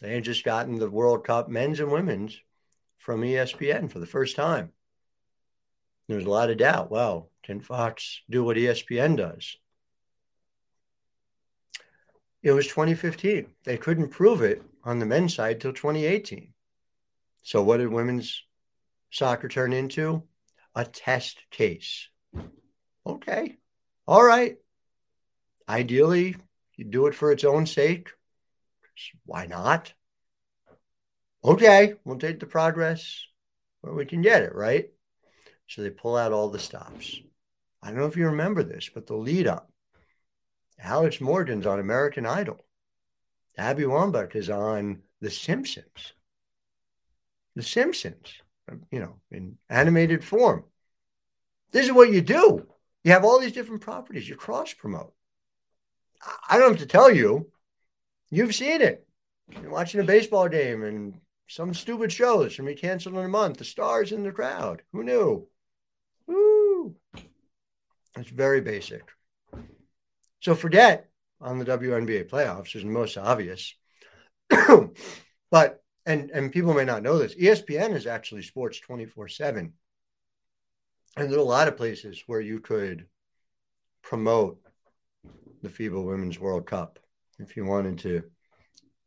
They 0.00 0.14
had 0.14 0.24
just 0.24 0.46
gotten 0.46 0.78
the 0.78 0.88
World 0.88 1.26
Cup 1.26 1.50
men's 1.50 1.78
and 1.78 1.92
women's 1.92 2.40
from 2.96 3.20
ESPN 3.20 3.90
for 3.92 3.98
the 3.98 4.06
first 4.06 4.34
time. 4.34 4.72
There 6.08 6.16
was 6.16 6.24
a 6.24 6.30
lot 6.30 6.48
of 6.48 6.56
doubt. 6.56 6.90
Well, 6.90 7.28
can 7.42 7.60
Fox 7.60 8.22
do 8.30 8.42
what 8.42 8.56
ESPN 8.56 9.18
does? 9.18 9.58
It 12.42 12.52
was 12.52 12.66
2015. 12.66 13.46
They 13.64 13.76
couldn't 13.76 14.08
prove 14.08 14.40
it 14.40 14.62
on 14.84 15.00
the 15.00 15.04
men's 15.04 15.34
side 15.34 15.60
till 15.60 15.74
2018. 15.74 16.54
So, 17.42 17.62
what 17.62 17.76
did 17.76 17.88
women's 17.88 18.42
soccer 19.10 19.48
turn 19.48 19.72
into? 19.72 20.22
A 20.74 20.84
test 20.84 21.38
case. 21.50 22.08
Okay. 23.06 23.56
All 24.06 24.22
right. 24.22 24.56
Ideally, 25.68 26.36
you 26.76 26.84
do 26.84 27.06
it 27.06 27.14
for 27.14 27.32
its 27.32 27.44
own 27.44 27.66
sake. 27.66 28.10
Why 29.24 29.46
not? 29.46 29.92
Okay, 31.42 31.94
we'll 32.04 32.18
take 32.18 32.38
the 32.38 32.46
progress 32.46 33.24
where 33.80 33.94
we 33.94 34.04
can 34.04 34.20
get 34.20 34.42
it, 34.42 34.54
right? 34.54 34.90
So 35.68 35.82
they 35.82 35.90
pull 35.90 36.16
out 36.16 36.32
all 36.32 36.50
the 36.50 36.58
stops. 36.58 37.18
I 37.82 37.88
don't 37.88 37.98
know 37.98 38.06
if 38.06 38.16
you 38.16 38.26
remember 38.26 38.62
this, 38.62 38.90
but 38.92 39.06
the 39.06 39.14
lead 39.14 39.46
up 39.46 39.70
Alex 40.78 41.20
Morgan's 41.20 41.66
on 41.66 41.78
American 41.78 42.26
Idol. 42.26 42.64
Abby 43.56 43.84
Wambach 43.84 44.34
is 44.34 44.48
on 44.48 45.02
The 45.20 45.30
Simpsons. 45.30 46.14
The 47.54 47.62
Simpsons, 47.62 48.32
you 48.90 49.00
know, 49.00 49.16
in 49.30 49.56
animated 49.68 50.24
form. 50.24 50.64
This 51.72 51.86
is 51.86 51.92
what 51.92 52.12
you 52.12 52.20
do. 52.20 52.66
You 53.04 53.12
have 53.12 53.24
all 53.24 53.40
these 53.40 53.52
different 53.52 53.82
properties. 53.82 54.28
You 54.28 54.36
cross 54.36 54.72
promote. 54.72 55.12
I 56.48 56.58
don't 56.58 56.72
have 56.72 56.80
to 56.80 56.86
tell 56.86 57.10
you. 57.10 57.50
You've 58.30 58.54
seen 58.54 58.80
it. 58.80 59.06
You're 59.60 59.70
watching 59.70 60.00
a 60.00 60.04
baseball 60.04 60.48
game 60.48 60.84
and 60.84 61.14
some 61.48 61.74
stupid 61.74 62.12
show 62.12 62.42
that's 62.42 62.56
going 62.56 62.68
to 62.68 62.74
be 62.74 62.80
canceled 62.80 63.16
in 63.16 63.24
a 63.24 63.28
month. 63.28 63.58
The 63.58 63.64
stars 63.64 64.12
in 64.12 64.22
the 64.22 64.30
crowd. 64.30 64.82
Who 64.92 65.02
knew? 65.02 65.48
Woo! 66.26 66.94
It's 68.16 68.30
very 68.30 68.60
basic. 68.60 69.02
So 70.40 70.54
forget 70.54 71.08
on 71.40 71.58
the 71.58 71.64
WNBA 71.64 72.28
playoffs 72.28 72.76
is 72.76 72.82
the 72.82 72.88
most 72.88 73.16
obvious. 73.18 73.74
but 75.50 75.82
and 76.10 76.30
and 76.30 76.52
people 76.52 76.74
may 76.74 76.84
not 76.84 77.02
know 77.02 77.18
this. 77.18 77.34
ESPN 77.34 77.94
is 77.94 78.06
actually 78.06 78.42
sports 78.42 78.80
24/7. 78.80 79.72
And 81.16 81.30
there 81.30 81.38
are 81.38 81.42
a 81.42 81.44
lot 81.44 81.68
of 81.68 81.76
places 81.76 82.22
where 82.26 82.40
you 82.40 82.60
could 82.60 83.06
promote 84.02 84.60
the 85.62 85.68
FIBA 85.68 86.04
Women's 86.04 86.38
World 86.38 86.66
Cup 86.66 86.98
if 87.38 87.56
you 87.56 87.64
wanted 87.64 87.98
to 88.00 88.22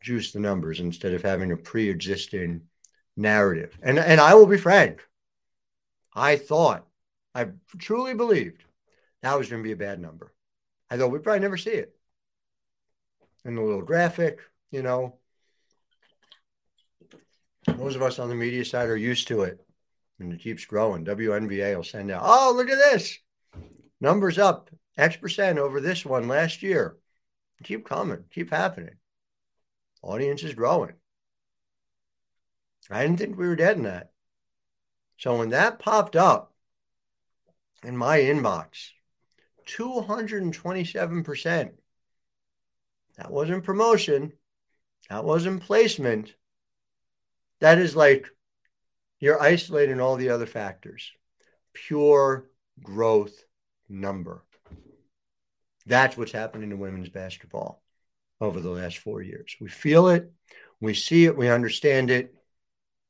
juice 0.02 0.32
the 0.32 0.40
numbers 0.40 0.80
instead 0.80 1.14
of 1.14 1.22
having 1.22 1.52
a 1.52 1.58
pre-existing 1.58 2.62
narrative. 3.16 3.78
And 3.82 3.98
and 4.00 4.20
I 4.20 4.36
will 4.36 4.48
be 4.48 4.58
frank. 4.58 5.02
I 6.14 6.36
thought, 6.36 6.86
I 7.34 7.48
truly 7.80 8.14
believed 8.14 8.64
that 9.22 9.38
was 9.38 9.50
going 9.50 9.64
to 9.64 9.68
be 9.68 9.72
a 9.72 9.78
bad 9.78 10.00
number. 10.00 10.34
I 10.90 10.98
thought 10.98 11.10
we'd 11.10 11.24
probably 11.24 11.40
never 11.40 11.58
see 11.58 11.72
it. 11.72 11.96
In 13.46 13.56
the 13.56 13.62
little 13.62 13.82
graphic, 13.82 14.40
you 14.72 14.84
know. 14.84 15.18
Those 17.66 17.96
of 17.96 18.02
us 18.02 18.20
on 18.20 18.30
the 18.30 18.36
media 18.36 18.66
side 18.66 18.90
are 18.90 18.98
used 18.98 19.28
to 19.30 19.44
it. 19.44 19.66
And 20.20 20.34
it 20.34 20.42
keeps 20.42 20.66
growing. 20.66 21.06
WNBA 21.06 21.76
will 21.76 21.84
send 21.84 22.12
out, 22.12 22.22
oh, 22.24 22.54
look 22.56 22.70
at 22.70 22.78
this. 22.78 23.18
Numbers 24.00 24.38
up 24.38 24.70
X 24.98 25.16
percent 25.16 25.60
over 25.60 25.82
this 25.82 26.06
one 26.06 26.28
last 26.28 26.62
year. 26.62 26.98
Keep 27.64 27.88
coming, 27.88 28.26
keep 28.32 28.50
happening. 28.50 28.96
Audience 30.02 30.44
is 30.44 30.54
growing. 30.54 30.94
I 32.92 33.02
didn't 33.02 33.18
think 33.18 33.38
we 33.38 33.48
were 33.48 33.56
dead 33.56 33.78
in 33.78 33.84
that. 33.84 34.12
So 35.18 35.38
when 35.38 35.50
that 35.50 35.80
popped 35.80 36.16
up 36.16 36.54
in 37.84 37.96
my 37.96 38.20
inbox, 38.20 38.90
227%. 39.68 41.72
That 43.18 43.32
wasn't 43.32 43.64
promotion. 43.64 44.34
That 45.10 45.24
wasn't 45.24 45.64
placement. 45.64 46.34
That 47.64 47.80
is 47.80 47.96
like 47.96 48.28
you're 49.22 49.42
isolating 49.42 50.02
all 50.02 50.18
the 50.18 50.32
other 50.32 50.46
factors. 50.46 51.14
Pure 51.72 52.50
growth 52.84 53.42
number. 53.88 54.44
That's 55.86 56.18
what's 56.18 56.34
happening 56.34 56.72
to 56.72 56.76
women's 56.76 57.08
basketball 57.08 57.82
over 58.42 58.60
the 58.60 58.70
last 58.70 58.98
four 58.98 59.22
years. 59.22 59.56
We 59.62 59.70
feel 59.70 60.10
it, 60.10 60.30
we 60.82 60.94
see 60.94 61.24
it, 61.24 61.38
we 61.38 61.48
understand 61.48 62.12
it. 62.12 62.36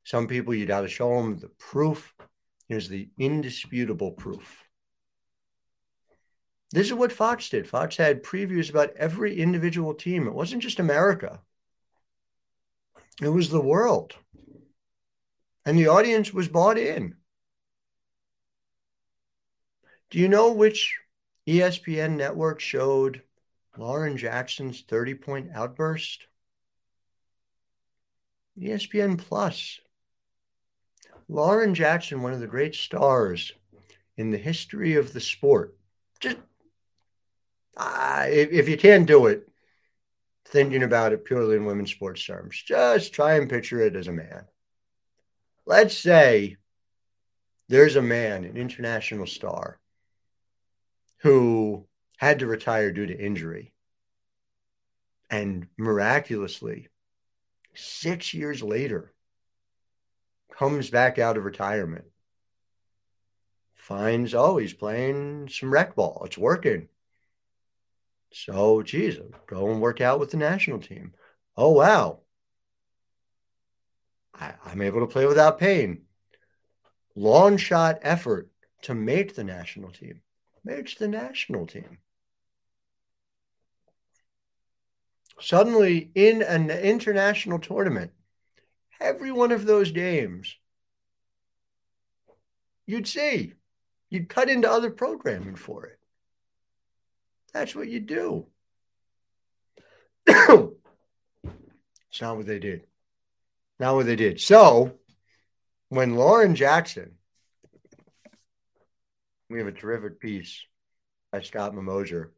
Some 0.03 0.27
people, 0.27 0.53
you 0.53 0.67
got 0.67 0.81
to 0.81 0.88
show 0.88 1.17
them 1.17 1.39
the 1.39 1.50
proof. 1.57 2.13
Here's 2.69 2.88
the 2.88 3.10
indisputable 3.17 4.12
proof. 4.12 4.63
This 6.69 6.86
is 6.86 6.93
what 6.93 7.12
Fox 7.12 7.50
did. 7.50 7.67
Fox 7.67 7.98
had 7.98 8.22
previews 8.22 8.69
about 8.69 8.95
every 8.98 9.36
individual 9.36 9.95
team. 9.95 10.27
It 10.27 10.36
wasn't 10.36 10.62
just 10.62 10.77
America, 10.79 11.41
it 13.19 13.29
was 13.29 13.50
the 13.50 13.60
world. 13.60 14.15
And 15.65 15.77
the 15.77 15.88
audience 15.88 16.34
was 16.34 16.48
bought 16.48 16.77
in. 16.77 17.15
Do 20.10 20.20
you 20.20 20.27
know 20.27 20.51
which 20.51 21.00
ESPN 21.48 22.17
network 22.17 22.60
showed 22.60 23.22
Lauren 23.77 24.17
Jackson's 24.17 24.82
30 24.82 25.15
point 25.15 25.50
outburst? 25.53 26.27
ESPN 28.60 29.17
Plus. 29.17 29.79
Lauren 31.27 31.74
Jackson, 31.74 32.22
one 32.22 32.34
of 32.34 32.39
the 32.39 32.48
great 32.48 32.75
stars 32.75 33.51
in 34.17 34.29
the 34.29 34.38
history 34.38 34.96
of 34.96 35.13
the 35.13 35.20
sport, 35.20 35.75
just 36.20 36.38
uh, 37.75 38.25
if, 38.29 38.51
if 38.51 38.70
you 38.70 38.77
can't 38.77 39.08
do 39.08 39.25
it, 39.27 39.50
thinking 40.46 40.84
about 40.84 41.13
it 41.13 41.25
purely 41.25 41.55
in 41.55 41.65
women's 41.65 41.91
sports 41.91 42.24
terms, 42.24 42.62
just 42.63 43.13
try 43.13 43.36
and 43.36 43.50
picture 43.50 43.79
it 43.79 43.96
as 43.96 44.08
a 44.08 44.12
man. 44.12 44.46
Let's 45.65 45.98
say 45.98 46.58
there's 47.70 47.96
a 47.96 48.01
man, 48.01 48.43
an 48.43 48.58
international 48.58 49.25
star, 49.25 49.79
who 51.20 51.88
had 52.17 52.39
to 52.39 52.48
retire 52.48 52.91
due 52.91 53.05
to 53.05 53.17
injury. 53.17 53.74
And 55.29 55.67
miraculously, 55.77 56.89
six 57.74 58.34
years 58.34 58.62
later, 58.62 59.13
comes 60.51 60.89
back 60.89 61.17
out 61.17 61.38
of 61.38 61.46
retirement, 61.46 62.05
finds, 63.74 64.34
oh, 64.34 64.58
he's 64.58 64.74
playing 64.74 65.50
some 65.50 65.74
rec 65.74 65.96
ball. 65.96 66.22
It's 66.25 66.38
working. 66.38 66.89
So, 68.32 68.82
geez, 68.82 69.20
go 69.48 69.72
and 69.72 69.82
work 69.82 70.01
out 70.01 70.20
with 70.20 70.32
the 70.32 70.38
national 70.38 70.79
team. 70.79 71.13
Oh, 71.55 71.72
wow. 71.72 72.23
I, 74.34 74.54
I'm 74.66 74.82
able 74.82 75.02
to 75.02 75.12
play 75.12 75.25
without 75.25 75.60
pain. 75.60 76.04
Long 77.16 77.58
shot 77.58 78.00
effort 78.02 78.50
to 78.84 78.96
make 78.96 79.36
the 79.36 79.44
national 79.44 79.92
team. 79.92 80.22
Makes 80.63 80.96
the 80.96 81.08
national 81.08 81.68
team. 81.68 82.00
Suddenly, 85.40 86.12
in 86.16 86.42
an 86.42 86.70
international 86.70 87.60
tournament, 87.60 88.12
every 89.00 89.32
one 89.32 89.52
of 89.52 89.66
those 89.66 89.92
games, 89.92 90.56
you'd 92.86 93.08
see, 93.08 93.54
you'd 94.10 94.30
cut 94.30 94.50
into 94.50 94.72
other 94.72 94.90
programming 94.90 95.56
for 95.56 95.86
it. 95.86 96.00
That's 97.54 97.75
what 97.75 97.90
you 97.90 98.00
do. 98.00 98.48
it's 100.28 100.72
not 102.22 102.38
what 102.38 102.46
they 102.46 102.60
did. 102.60 102.84
Not 103.84 103.96
what 103.96 104.06
they 104.06 104.16
did. 104.16 104.40
So, 104.40 104.94
when 105.90 106.16
Lauren 106.16 106.56
Jackson, 106.56 107.16
we 109.50 109.58
have 109.58 109.68
a 109.68 109.74
terrific 109.74 110.22
piece 110.22 110.63
by 111.34 111.42
Scott 111.42 111.74
Mimoser 111.74 112.30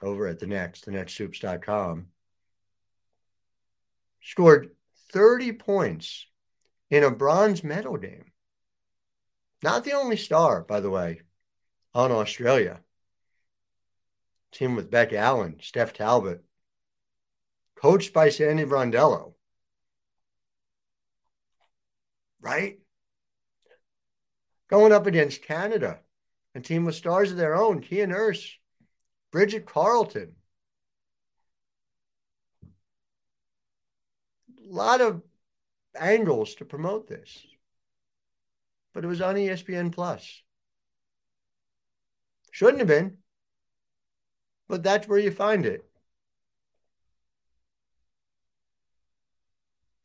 over 0.00 0.26
at 0.26 0.38
the 0.38 0.46
next, 0.46 0.86
thenexthoops.com, 0.86 2.06
scored 4.22 4.70
30 5.12 5.52
points 5.52 6.24
in 6.88 7.04
a 7.04 7.10
bronze 7.10 7.62
medal 7.62 7.98
game. 7.98 8.32
Not 9.62 9.84
the 9.84 9.92
only 9.92 10.16
star, 10.16 10.62
by 10.62 10.80
the 10.80 10.88
way, 10.88 11.20
on 11.92 12.12
Australia. 12.12 12.80
Team 14.52 14.74
with 14.74 14.90
Bec 14.90 15.12
Allen, 15.12 15.58
Steph 15.60 15.92
Talbot, 15.92 16.42
coached 17.76 18.14
by 18.14 18.30
Sandy 18.30 18.64
Brondello. 18.64 19.34
Right? 22.40 22.78
Going 24.68 24.92
up 24.92 25.06
against 25.06 25.42
Canada, 25.42 26.00
a 26.54 26.60
team 26.60 26.84
with 26.84 26.94
stars 26.94 27.30
of 27.30 27.36
their 27.36 27.54
own, 27.56 27.80
Kia 27.80 28.06
Nurse, 28.06 28.58
Bridget 29.32 29.66
Carleton, 29.66 30.34
A 34.68 34.74
lot 34.74 35.00
of 35.00 35.22
angles 35.98 36.54
to 36.56 36.64
promote 36.64 37.08
this, 37.08 37.46
but 38.92 39.02
it 39.02 39.06
was 39.06 39.22
on 39.22 39.36
ESPN 39.36 39.92
Plus. 39.92 40.42
Shouldn't 42.50 42.80
have 42.80 42.88
been, 42.88 43.16
but 44.68 44.82
that's 44.82 45.08
where 45.08 45.18
you 45.18 45.30
find 45.30 45.64
it. 45.64 45.88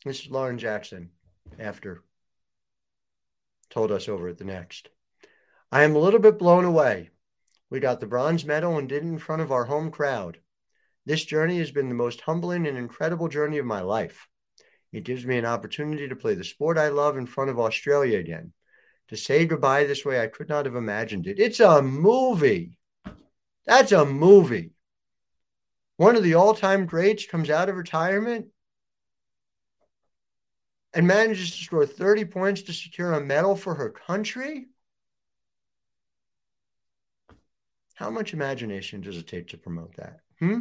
This 0.06 0.22
is 0.22 0.32
Lauren 0.32 0.58
Jackson 0.58 1.10
after 1.60 2.04
told 3.74 3.92
us 3.92 4.08
over 4.08 4.28
at 4.28 4.38
the 4.38 4.46
next. 4.46 4.90
I 5.72 5.84
am 5.84 5.96
a 5.96 6.00
little 6.00 6.20
bit 6.20 6.38
blown 6.38 6.64
away. 6.64 7.10
We 7.72 7.80
got 7.80 8.00
the 8.00 8.06
bronze 8.06 8.46
medal 8.46 8.78
and 8.78 8.88
did 8.88 9.04
it 9.04 9.08
in 9.08 9.18
front 9.18 9.42
of 9.42 9.52
our 9.52 9.66
home 9.66 9.90
crowd. 9.90 10.38
This 11.06 11.26
journey 11.26 11.58
has 11.58 11.72
been 11.72 11.90
the 11.90 11.96
most 11.96 12.22
humbling 12.22 12.68
and 12.68 12.78
incredible 12.78 13.28
journey 13.28 13.58
of 13.58 13.66
my 13.66 13.82
life. 13.82 14.28
It 14.92 15.04
gives 15.04 15.26
me 15.26 15.40
an 15.40 15.46
opportunity 15.46 16.08
to 16.08 16.16
play 16.16 16.36
the 16.36 16.44
sport 16.44 16.78
I 16.78 16.90
love 16.90 17.18
in 17.18 17.26
front 17.26 17.50
of 17.50 17.60
Australia 17.60 18.20
again. 18.20 18.54
To 19.08 19.18
say 19.18 19.46
goodbye 19.46 19.86
this 19.86 20.06
way, 20.06 20.22
I 20.22 20.28
could 20.28 20.48
not 20.48 20.66
have 20.66 20.76
imagined 20.76 21.26
it. 21.26 21.40
It's 21.40 21.60
a 21.60 21.82
movie. 21.82 22.74
That's 23.66 23.92
a 23.92 24.06
movie. 24.06 24.72
One 25.98 26.16
of 26.16 26.22
the 26.24 26.36
all 26.36 26.54
time 26.54 26.86
greats 26.86 27.26
comes 27.26 27.50
out 27.50 27.70
of 27.70 27.76
retirement 27.76 28.48
and 30.94 31.08
manages 31.08 31.52
to 31.52 31.64
score 31.64 31.86
30 31.86 32.26
points 32.26 32.62
to 32.64 32.74
secure 32.74 33.14
a 33.14 33.22
medal 33.22 33.56
for 33.56 33.76
her 33.76 33.90
country. 33.90 34.68
How 37.96 38.10
much 38.10 38.34
imagination 38.34 39.02
does 39.02 39.18
it 39.18 39.28
take 39.28 39.50
to 39.50 39.58
promote 39.58 39.96
that? 39.98 40.20
Hmm? 40.40 40.60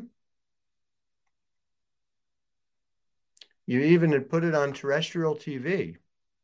You 3.67 3.81
even 3.81 4.13
had 4.13 4.29
put 4.29 4.45
it 4.45 4.55
on 4.55 4.73
terrestrial 4.73 5.37
TV, 5.37 5.97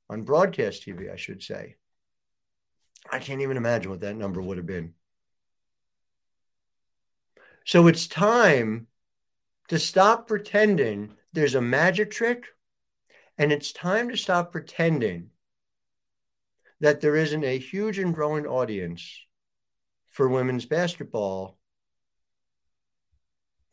on 0.09 0.23
broadcast 0.23 0.85
TV, 0.85 1.13
I 1.13 1.17
should 1.17 1.43
say. 1.43 1.77
I 3.11 3.19
can't 3.19 3.41
even 3.41 3.57
imagine 3.57 3.91
what 3.91 4.01
that 4.01 4.17
number 4.17 4.41
would 4.41 4.57
have 4.57 4.67
been. 4.67 4.95
So 7.65 7.87
it's 7.87 8.07
time 8.07 8.87
to 9.69 9.79
stop 9.79 10.27
pretending 10.27 11.11
there's 11.33 11.55
a 11.55 11.61
magic 11.61 12.11
trick, 12.11 12.47
and 13.39 13.53
it's 13.53 13.73
time 13.73 14.09
to 14.09 14.17
stop 14.17 14.51
pretending 14.51 15.31
that 16.81 17.01
there 17.01 17.17
isn't 17.17 17.45
a 17.45 17.59
huge 17.59 17.99
and 17.99 18.15
growing 18.15 18.47
audience 18.47 19.21
for 20.11 20.29
women's 20.29 20.67
basketball. 20.67 21.57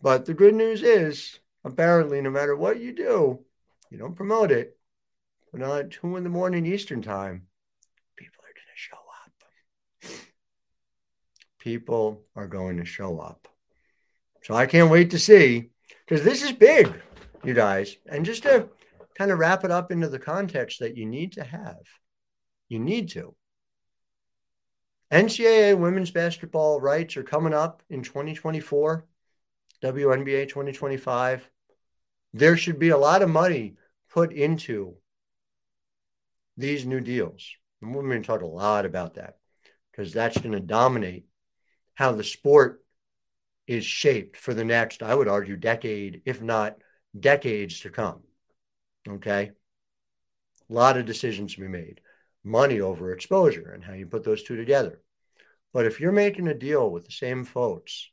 But 0.01 0.25
the 0.25 0.35
good 0.35 0.53
news 0.53 0.83
is 0.83 1.39
apparently, 1.63 2.21
no 2.21 2.29
matter 2.29 2.55
what 2.55 2.79
you 2.79 2.93
do, 2.93 3.39
you 3.89 3.97
don't 3.97 4.15
promote 4.15 4.51
it. 4.51 4.77
But 5.51 5.61
at 5.61 5.91
two 5.91 6.15
in 6.17 6.23
the 6.23 6.29
morning 6.29 6.65
Eastern 6.65 7.01
time, 7.01 7.47
people 8.15 8.43
are 8.43 8.53
going 8.53 8.71
to 8.71 8.75
show 8.75 8.97
up. 9.23 10.11
People 11.59 12.23
are 12.35 12.47
going 12.47 12.77
to 12.77 12.85
show 12.85 13.19
up. 13.19 13.47
So 14.43 14.53
I 14.53 14.67
can't 14.67 14.91
wait 14.91 15.11
to 15.11 15.19
see 15.19 15.69
because 16.05 16.23
this 16.23 16.43
is 16.43 16.51
big, 16.51 16.93
you 17.43 17.55
guys. 17.55 17.97
And 18.05 18.25
just 18.25 18.43
to 18.43 18.69
kind 19.17 19.31
of 19.31 19.39
wrap 19.39 19.63
it 19.63 19.71
up 19.71 19.91
into 19.91 20.09
the 20.09 20.19
context 20.19 20.79
that 20.79 20.97
you 20.97 21.05
need 21.05 21.33
to 21.33 21.43
have, 21.43 21.83
you 22.69 22.79
need 22.79 23.09
to. 23.09 23.35
NCAA 25.11 25.77
women's 25.77 26.11
basketball 26.11 26.81
rights 26.81 27.15
are 27.15 27.23
coming 27.23 27.53
up 27.53 27.83
in 27.89 28.01
2024, 28.01 29.05
WNBA 29.83 30.49
2025 30.49 31.49
there 32.35 32.57
should 32.57 32.77
be 32.77 32.89
a 32.89 32.97
lot 32.97 33.21
of 33.21 33.29
money 33.29 33.75
put 34.09 34.33
into 34.33 34.95
these 36.57 36.85
new 36.85 36.99
deals. 36.99 37.49
And 37.81 37.95
we're 37.95 38.03
going 38.03 38.21
to 38.21 38.27
talk 38.27 38.41
a 38.41 38.45
lot 38.45 38.85
about 38.85 39.13
that 39.13 39.37
because 39.91 40.11
that's 40.11 40.37
going 40.37 40.51
to 40.51 40.59
dominate 40.59 41.25
how 41.93 42.11
the 42.11 42.25
sport 42.25 42.83
is 43.67 43.85
shaped 43.85 44.35
for 44.35 44.53
the 44.53 44.65
next, 44.65 45.01
I 45.01 45.15
would 45.15 45.29
argue, 45.29 45.55
decade, 45.55 46.23
if 46.25 46.41
not 46.41 46.75
decades 47.17 47.79
to 47.81 47.89
come. 47.89 48.19
Okay. 49.07 49.51
A 50.69 50.73
lot 50.73 50.97
of 50.97 51.05
decisions 51.05 51.55
to 51.55 51.61
be 51.61 51.67
made. 51.67 52.01
Money 52.43 52.81
over 52.81 53.11
exposure 53.11 53.71
and 53.71 53.83
how 53.83 53.93
you 53.93 54.05
put 54.05 54.23
those 54.23 54.43
two 54.43 54.55
together. 54.55 55.01
But 55.73 55.85
if 55.85 55.99
you're 55.99 56.11
making 56.11 56.47
a 56.47 56.53
deal 56.53 56.89
with 56.89 57.05
the 57.05 57.11
same 57.11 57.43
folks, 57.43 58.09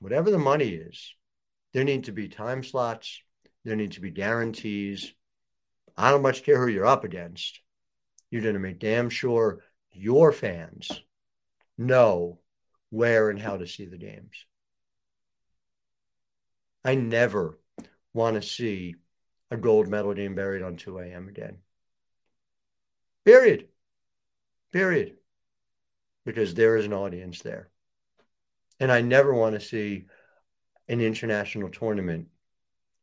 whatever 0.00 0.30
the 0.30 0.38
money 0.38 0.68
is, 0.68 1.14
there 1.72 1.84
need 1.84 2.04
to 2.04 2.12
be 2.12 2.28
time 2.28 2.62
slots. 2.62 3.20
There 3.64 3.76
need 3.76 3.92
to 3.92 4.00
be 4.00 4.10
guarantees. 4.10 5.12
I 5.96 6.10
don't 6.10 6.22
much 6.22 6.42
care 6.42 6.58
who 6.58 6.68
you're 6.68 6.86
up 6.86 7.04
against. 7.04 7.60
You're 8.30 8.42
going 8.42 8.54
to 8.54 8.60
make 8.60 8.78
damn 8.78 9.10
sure 9.10 9.60
your 9.92 10.32
fans 10.32 10.90
know 11.78 12.40
where 12.90 13.30
and 13.30 13.38
how 13.38 13.56
to 13.56 13.66
see 13.66 13.86
the 13.86 13.98
games. 13.98 14.44
I 16.84 16.94
never 16.94 17.58
want 18.12 18.36
to 18.36 18.42
see 18.42 18.96
a 19.50 19.56
gold 19.56 19.88
medal 19.88 20.14
game 20.14 20.34
buried 20.34 20.62
on 20.62 20.76
2 20.76 20.98
a.m. 20.98 21.28
again. 21.28 21.58
Period. 23.24 23.68
Period. 24.72 25.16
Because 26.24 26.54
there 26.54 26.76
is 26.76 26.86
an 26.86 26.92
audience 26.92 27.42
there. 27.42 27.68
And 28.80 28.90
I 28.90 29.00
never 29.00 29.32
want 29.32 29.54
to 29.54 29.60
see 29.60 30.06
an 30.88 31.00
international 31.00 31.70
tournament 31.70 32.28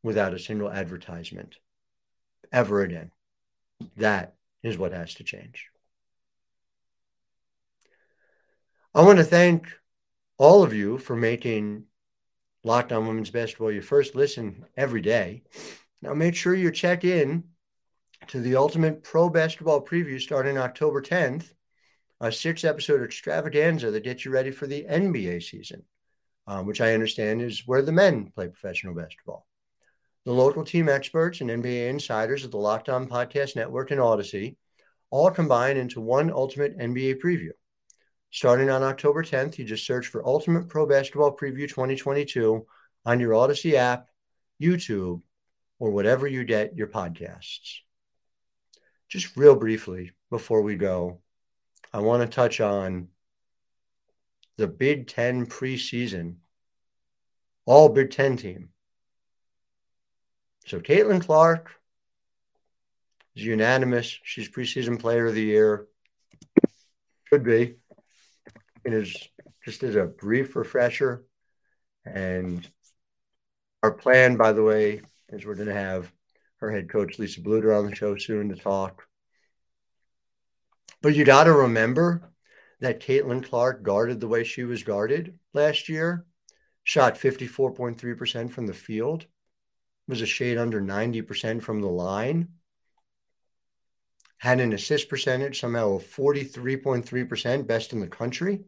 without 0.04 0.34
a 0.34 0.39
single 0.39 0.71
advertisement 0.71 1.58
ever 2.51 2.82
again. 2.82 3.12
That 3.97 4.36
is 4.63 4.77
what 4.77 4.93
has 4.93 5.15
to 5.15 5.23
change. 5.23 5.67
I 8.93 9.04
want 9.04 9.19
to 9.19 9.23
thank 9.23 9.67
all 10.38 10.63
of 10.63 10.73
you 10.73 10.97
for 10.97 11.15
making 11.15 11.86
Locked 12.63 12.91
On 12.91 13.08
Women's 13.08 13.30
Basketball 13.30 13.71
your 13.71 13.82
first 13.82 14.15
listen 14.15 14.65
every 14.75 15.01
day. 15.01 15.43
Now 16.02 16.14
make 16.14 16.36
sure 16.36 16.56
you 16.56 16.72
check 16.72 17.04
in 17.04 17.44
to 18.28 18.40
the 18.40 18.56
Ultimate 18.56 19.04
Pro 19.04 19.30
Basketball 19.30 19.86
Preview 19.86 20.20
starting 20.20 20.58
October 20.58 21.02
10th, 21.02 21.54
a 22.20 22.32
six 22.32 22.64
episode 22.64 23.04
extravaganza 23.04 23.92
that 23.92 24.04
gets 24.04 24.26
you 24.26 24.32
ready 24.32 24.52
for 24.52 24.68
the 24.68 24.84
NBA 24.84 25.44
season, 25.44 25.84
um, 26.48 26.66
which 26.66 26.82
I 26.82 26.94
understand 26.94 27.42
is 27.42 27.64
where 27.66 27.82
the 27.82 27.92
men 27.92 28.32
play 28.34 28.48
professional 28.48 28.96
basketball. 28.96 29.46
The 30.26 30.32
local 30.32 30.64
team 30.64 30.88
experts 30.88 31.42
and 31.42 31.50
NBA 31.50 31.90
insiders 31.90 32.46
of 32.46 32.52
the 32.52 32.58
Locked 32.58 32.90
On 32.90 33.08
Podcast 33.08 33.56
Network 33.56 33.92
and 33.92 34.00
Audacy 34.00 34.56
all 35.10 35.30
combine 35.30 35.78
into 35.78 36.00
one 36.00 36.32
ultimate 36.32 36.78
NBA 36.78 37.22
preview. 37.22 37.52
Starting 38.32 38.70
on 38.70 38.82
October 38.82 39.24
10th, 39.24 39.58
you 39.58 39.66
just 39.66 39.86
search 39.86 40.08
for 40.08 40.26
Ultimate 40.26 40.70
Pro 40.70 40.86
Basketball 40.86 41.36
Preview 41.36 41.68
2022 41.68 42.66
on 43.06 43.20
your 43.20 43.34
Audacy 43.34 43.74
app, 43.74 44.08
YouTube, 44.62 45.22
or 45.82 45.89
whatever 45.89 46.28
you 46.28 46.44
get 46.44 46.78
your 46.78 46.86
podcasts. 46.86 47.80
Just 49.10 49.36
real 49.36 49.56
briefly 49.56 50.12
before 50.30 50.62
we 50.62 50.76
go, 50.76 51.22
I 51.91 52.02
want 52.02 52.22
to 52.22 52.28
touch 52.28 52.62
on 52.62 53.08
the 54.58 54.67
Big 54.67 55.08
Ten 55.08 55.48
preseason, 55.48 56.36
all 57.65 57.89
Big 57.89 58.12
Ten 58.12 58.38
team. 58.38 58.70
So 60.67 60.80
Caitlin 60.80 61.26
Clark 61.26 61.72
is 63.36 63.44
unanimous. 63.44 64.20
She's 64.24 64.50
preseason 64.50 65.00
player 65.00 65.26
of 65.26 65.34
the 65.34 65.41
year. 65.41 65.88
Could 67.32 67.44
be. 67.44 67.78
It 68.86 68.94
is 68.94 69.17
just 69.65 69.82
as 69.82 69.96
a 69.96 70.06
brief 70.06 70.56
refresher. 70.56 71.24
And 72.06 72.67
our 73.82 73.91
plan, 73.91 74.38
by 74.38 74.52
the 74.54 74.63
way, 74.63 75.02
is 75.32 75.46
we're 75.46 75.56
going 75.56 75.67
to 75.67 75.74
have 75.74 76.12
her 76.58 76.72
head 76.72 76.89
coach, 76.89 77.17
Lisa 77.17 77.41
Bluder, 77.41 77.78
on 77.78 77.86
the 77.86 77.96
show 77.96 78.15
soon 78.15 78.50
to 78.50 78.56
talk. 78.56 79.08
But 81.02 81.15
you 81.15 81.26
got 81.26 81.46
to 81.46 81.54
remember 81.54 82.32
that 82.80 83.00
Caitlin 83.00 83.44
Clark 83.44 83.84
guarded 83.84 84.20
the 84.20 84.28
way 84.28 84.44
she 84.44 84.63
was 84.63 84.84
guarded 84.84 85.38
last 85.54 85.89
year, 85.89 86.26
shot 86.84 87.15
54.3% 87.15 88.52
from 88.52 88.67
the 88.67 88.74
field, 88.74 89.26
was 90.08 90.22
a 90.22 90.26
shade 90.26 90.58
under 90.58 90.82
90% 90.82 91.62
from 91.62 91.82
the 91.82 91.88
line 91.88 92.50
had 94.41 94.60
an 94.60 94.74
assist 94.74 95.08
percentage 95.08 95.60
somehow 95.60 95.94
of 95.94 96.04
43.3%, 96.04 97.67
best 97.67 97.94
in 97.94 98.00
the 98.00 98.08
country. 98.08 98.62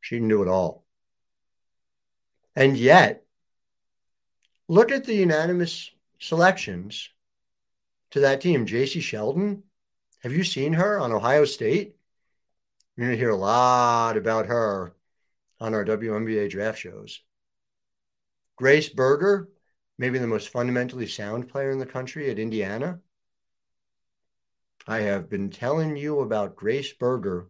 She 0.00 0.16
can 0.16 0.26
do 0.26 0.40
it 0.40 0.48
all. 0.48 0.86
And 2.56 2.78
yet, 2.78 3.26
look 4.68 4.92
at 4.92 5.04
the 5.04 5.14
unanimous 5.14 5.90
selections 6.18 7.08
to 8.10 8.20
that 8.20 8.40
team. 8.40 8.66
Jacy 8.66 9.00
Sheldon, 9.00 9.64
have 10.22 10.32
you 10.32 10.44
seen 10.44 10.74
her 10.74 11.00
on 11.00 11.12
Ohio 11.12 11.44
State? 11.44 11.96
You're 12.96 13.06
going 13.06 13.16
to 13.16 13.20
hear 13.20 13.30
a 13.30 13.36
lot 13.36 14.16
about 14.16 14.46
her 14.46 14.94
on 15.60 15.74
our 15.74 15.84
WNBA 15.84 16.50
draft 16.50 16.78
shows. 16.78 17.20
Grace 18.56 18.88
Berger, 18.88 19.48
maybe 19.98 20.18
the 20.18 20.26
most 20.26 20.48
fundamentally 20.48 21.06
sound 21.06 21.48
player 21.48 21.70
in 21.70 21.78
the 21.78 21.86
country 21.86 22.30
at 22.30 22.38
Indiana. 22.38 23.00
I 24.86 25.00
have 25.00 25.28
been 25.28 25.50
telling 25.50 25.96
you 25.96 26.20
about 26.20 26.56
Grace 26.56 26.92
Berger 26.92 27.48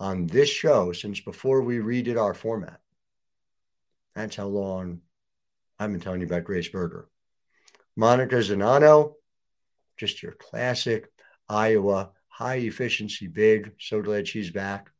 on 0.00 0.26
this 0.26 0.48
show 0.48 0.92
since 0.92 1.20
before 1.20 1.62
we 1.62 1.78
redid 1.78 2.20
our 2.20 2.34
format. 2.34 2.80
That's 4.14 4.36
how 4.36 4.46
long 4.46 5.02
I've 5.78 5.90
been 5.90 6.00
telling 6.00 6.20
you 6.20 6.26
about 6.26 6.44
Grace 6.44 6.68
Berger. 6.68 7.08
Monika 7.98 8.30
Czinano, 8.30 9.14
just 9.96 10.22
your 10.22 10.32
classic 10.32 11.10
Iowa 11.48 12.10
high 12.28 12.56
efficiency 12.56 13.26
big. 13.26 13.72
So 13.80 14.00
glad 14.00 14.28
she's 14.28 14.50
back. 14.50 14.90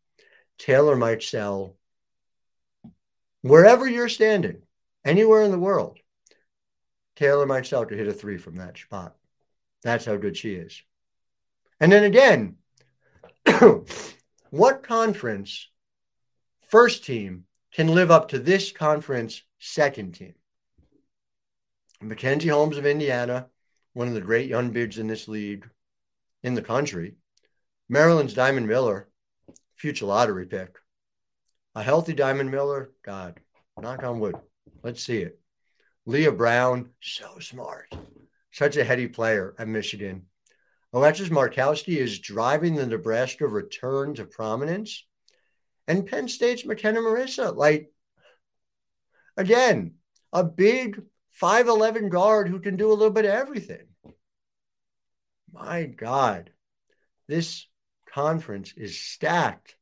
Taylor 0.59 0.97
Mikesell 0.97 1.75
wherever 3.43 3.89
you're 3.89 4.09
standing, 4.09 4.63
anywhere 5.05 5.43
in 5.43 5.51
the 5.51 5.59
world, 5.59 5.99
Taylor 7.17 7.47
Mikesell 7.47 7.89
could 7.89 7.99
hit 7.99 8.09
a 8.09 8.13
three 8.13 8.39
from 8.39 8.57
that 8.57 8.79
spot. 8.79 9.17
That's 9.83 10.05
how 10.05 10.17
good 10.17 10.37
she 10.37 10.55
is. 10.55 10.83
And 11.81 11.91
then 11.91 12.05
again, 12.05 12.57
what 14.51 14.83
conference 14.83 15.69
first 16.69 17.05
team 17.05 17.45
can 17.73 17.89
live 17.89 18.11
up 18.11 18.29
to 18.29 18.39
this 18.39 18.73
conference 18.73 19.43
second 19.59 20.15
team? 20.15 20.35
Mackenzie 22.01 22.49
Holmes 22.49 22.77
of 22.77 22.87
Indiana, 22.87 23.49
one 23.93 24.07
of 24.09 24.15
the 24.15 24.21
great 24.21 24.49
young 24.49 24.71
bigs 24.71 24.99
in 24.99 25.09
this 25.09 25.27
league 25.27 25.69
in 26.43 26.55
the 26.55 26.63
country. 26.63 27.17
Maryland's 27.89 28.35
Diamond 28.35 28.69
Miller, 28.69 29.09
future 29.77 30.07
lottery 30.07 30.47
pick. 30.47 30.77
A 31.75 31.83
healthy 31.83 32.13
Diamond 32.13 32.51
Miller, 32.51 32.93
God, 33.05 33.41
knock 33.81 34.03
on 34.05 34.21
wood. 34.21 34.37
Let's 34.83 35.03
see 35.03 35.19
it. 35.19 35.41
Leigha 36.07 36.37
Brown, 36.37 36.91
so 37.01 37.39
smart. 37.41 37.93
Such 38.53 38.77
a 38.77 38.85
heady 38.85 39.09
player 39.09 39.55
at 39.59 39.69
Michigan. 39.69 40.27
Alexis 40.93 41.29
Markowski 41.29 41.97
is 41.97 42.19
driving 42.19 42.75
the 42.75 42.87
Nebraska 42.87 43.47
return 43.47 44.15
to 44.15 44.25
prominence. 44.25 45.05
And 45.87 46.07
Penn 46.07 46.29
State's 46.29 46.63
Makenna 46.63 46.99
Marisa, 46.99 47.55
like, 47.55 47.93
again, 49.37 49.95
a 50.33 50.45
big 50.45 51.03
5'11 51.41 52.09
guard 52.09 52.49
who 52.49 52.61
can 52.61 52.77
do 52.77 52.91
a 52.91 52.95
little 52.95 53.11
bit 53.11 53.25
of 53.25 53.31
everything. 53.31 53.87
My 55.53 55.85
God, 55.85 56.51
this 57.27 57.67
conference 58.13 58.73
is 58.77 58.99
stacked. 58.99 59.77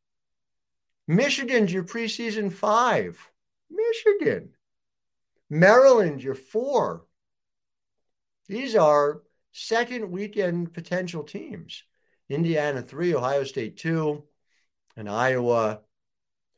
Michigan's 1.08 1.72
your 1.72 1.84
preseason 1.84 2.52
five. 2.52 3.18
Michigan. 3.70 4.50
Maryland, 5.48 6.22
your 6.22 6.34
four. 6.34 7.04
These 8.48 8.74
are 8.74 9.22
second 9.52 10.10
weekend 10.10 10.74
potential 10.74 11.22
teams 11.22 11.82
Indiana 12.28 12.82
three, 12.82 13.14
Ohio 13.14 13.44
State 13.44 13.76
two, 13.76 14.24
and 14.96 15.08
Iowa, 15.08 15.80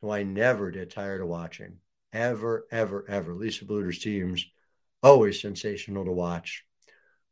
who 0.00 0.10
I 0.10 0.22
never 0.22 0.70
get 0.70 0.90
tired 0.90 1.20
of 1.20 1.28
watching. 1.28 1.78
Ever, 2.12 2.66
ever, 2.70 3.04
ever. 3.06 3.34
Lisa 3.34 3.66
Bluder's 3.66 3.98
teams, 3.98 4.46
always 5.02 5.40
sensational 5.40 6.04
to 6.04 6.12
watch. 6.12 6.64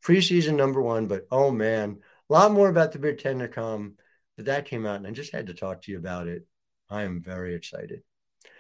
Preseason 0.05 0.55
number 0.55 0.81
one, 0.81 1.07
but 1.07 1.26
oh 1.31 1.50
man, 1.50 1.98
a 2.29 2.33
lot 2.33 2.52
more 2.52 2.68
about 2.68 2.92
the 2.92 2.98
Big 2.98 3.18
Ten 3.18 3.38
to 3.40 3.48
come. 3.48 3.94
But 4.37 4.46
that 4.46 4.66
came 4.66 4.87
out, 4.87 4.96
and 4.96 5.07
I 5.07 5.11
just 5.11 5.33
had 5.33 5.46
to 5.46 5.55
talk 5.55 5.83
to 5.83 5.92
you 5.92 5.98
about 5.98 6.29
it. 6.29 6.46
I 6.90 7.02
am 7.02 7.22
very 7.22 7.55
excited. 7.55 8.02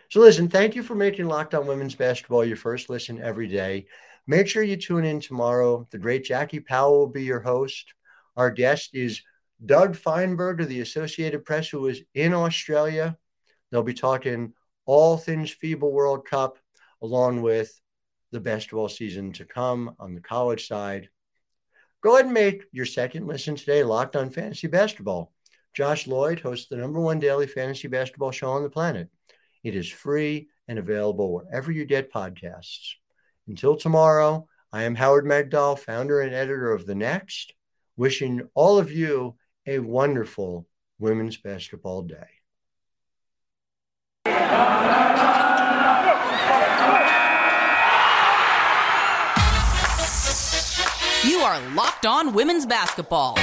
So, 0.08 0.20
listen, 0.20 0.48
thank 0.48 0.74
you 0.74 0.82
for 0.82 0.94
making 0.94 1.26
Locked 1.26 1.54
On 1.54 1.66
Women's 1.66 1.94
Basketball 1.94 2.44
your 2.44 2.56
first 2.56 2.88
listen 2.88 3.20
every 3.20 3.48
day. 3.48 3.86
Make 4.26 4.48
sure 4.48 4.62
you 4.62 4.76
tune 4.76 5.04
in 5.04 5.20
tomorrow. 5.20 5.86
The 5.90 5.98
great 5.98 6.24
Jackie 6.24 6.60
Powell 6.60 6.98
will 7.00 7.06
be 7.08 7.24
your 7.24 7.40
host. 7.40 7.92
Our 8.36 8.50
guest 8.50 8.90
is 8.94 9.22
Doug 9.64 9.96
Feinberg 9.96 10.60
of 10.60 10.68
the 10.68 10.80
Associated 10.80 11.44
Press, 11.44 11.68
who 11.68 11.86
is 11.86 12.02
in 12.14 12.34
Australia. 12.34 13.16
They'll 13.70 13.82
be 13.82 13.94
talking 13.94 14.52
all 14.84 15.16
things 15.16 15.54
FIBA 15.54 15.90
World 15.90 16.24
Cup, 16.26 16.58
along 17.02 17.42
with 17.42 17.80
the 18.32 18.40
basketball 18.40 18.88
season 18.88 19.32
to 19.32 19.44
come 19.44 19.94
on 19.98 20.14
the 20.14 20.20
college 20.20 20.66
side. 20.66 21.08
Go 22.02 22.14
ahead 22.14 22.26
and 22.26 22.34
make 22.34 22.64
your 22.72 22.86
second 22.86 23.26
listen 23.26 23.56
today 23.56 23.82
locked 23.82 24.16
on 24.16 24.30
fantasy 24.30 24.66
basketball. 24.66 25.32
Josh 25.74 26.06
Lloyd 26.06 26.40
hosts 26.40 26.68
the 26.68 26.76
number 26.76 27.00
one 27.00 27.18
daily 27.18 27.46
fantasy 27.46 27.88
basketball 27.88 28.30
show 28.30 28.50
on 28.50 28.62
the 28.62 28.70
planet. 28.70 29.08
It 29.62 29.74
is 29.74 29.88
free 29.88 30.48
and 30.68 30.78
available 30.78 31.32
wherever 31.32 31.70
you 31.70 31.84
get 31.84 32.12
podcasts. 32.12 32.94
Until 33.48 33.76
tomorrow, 33.76 34.48
I 34.72 34.84
am 34.84 34.94
Howard 34.94 35.24
Megdal, 35.24 35.78
founder 35.78 36.20
and 36.20 36.34
editor 36.34 36.72
of 36.72 36.86
The 36.86 36.94
Next, 36.94 37.52
wishing 37.96 38.48
all 38.54 38.78
of 38.78 38.90
you 38.90 39.36
a 39.66 39.78
wonderful 39.78 40.66
women's 40.98 41.36
basketball 41.36 42.02
day. 42.02 42.26
You 51.26 51.38
are 51.38 51.60
Locked 51.74 52.06
On 52.06 52.32
Women's 52.32 52.66
Basketball. 52.66 53.36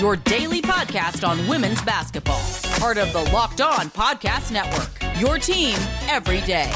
Your 0.00 0.16
daily 0.16 0.62
podcast 0.62 1.28
on 1.28 1.46
women's 1.46 1.82
basketball. 1.82 2.40
Part 2.78 2.96
of 2.96 3.12
the 3.12 3.22
Locked 3.34 3.60
On 3.60 3.90
Podcast 3.90 4.50
Network. 4.50 4.90
Your 5.20 5.36
team 5.38 5.76
every 6.08 6.40
day. 6.42 6.72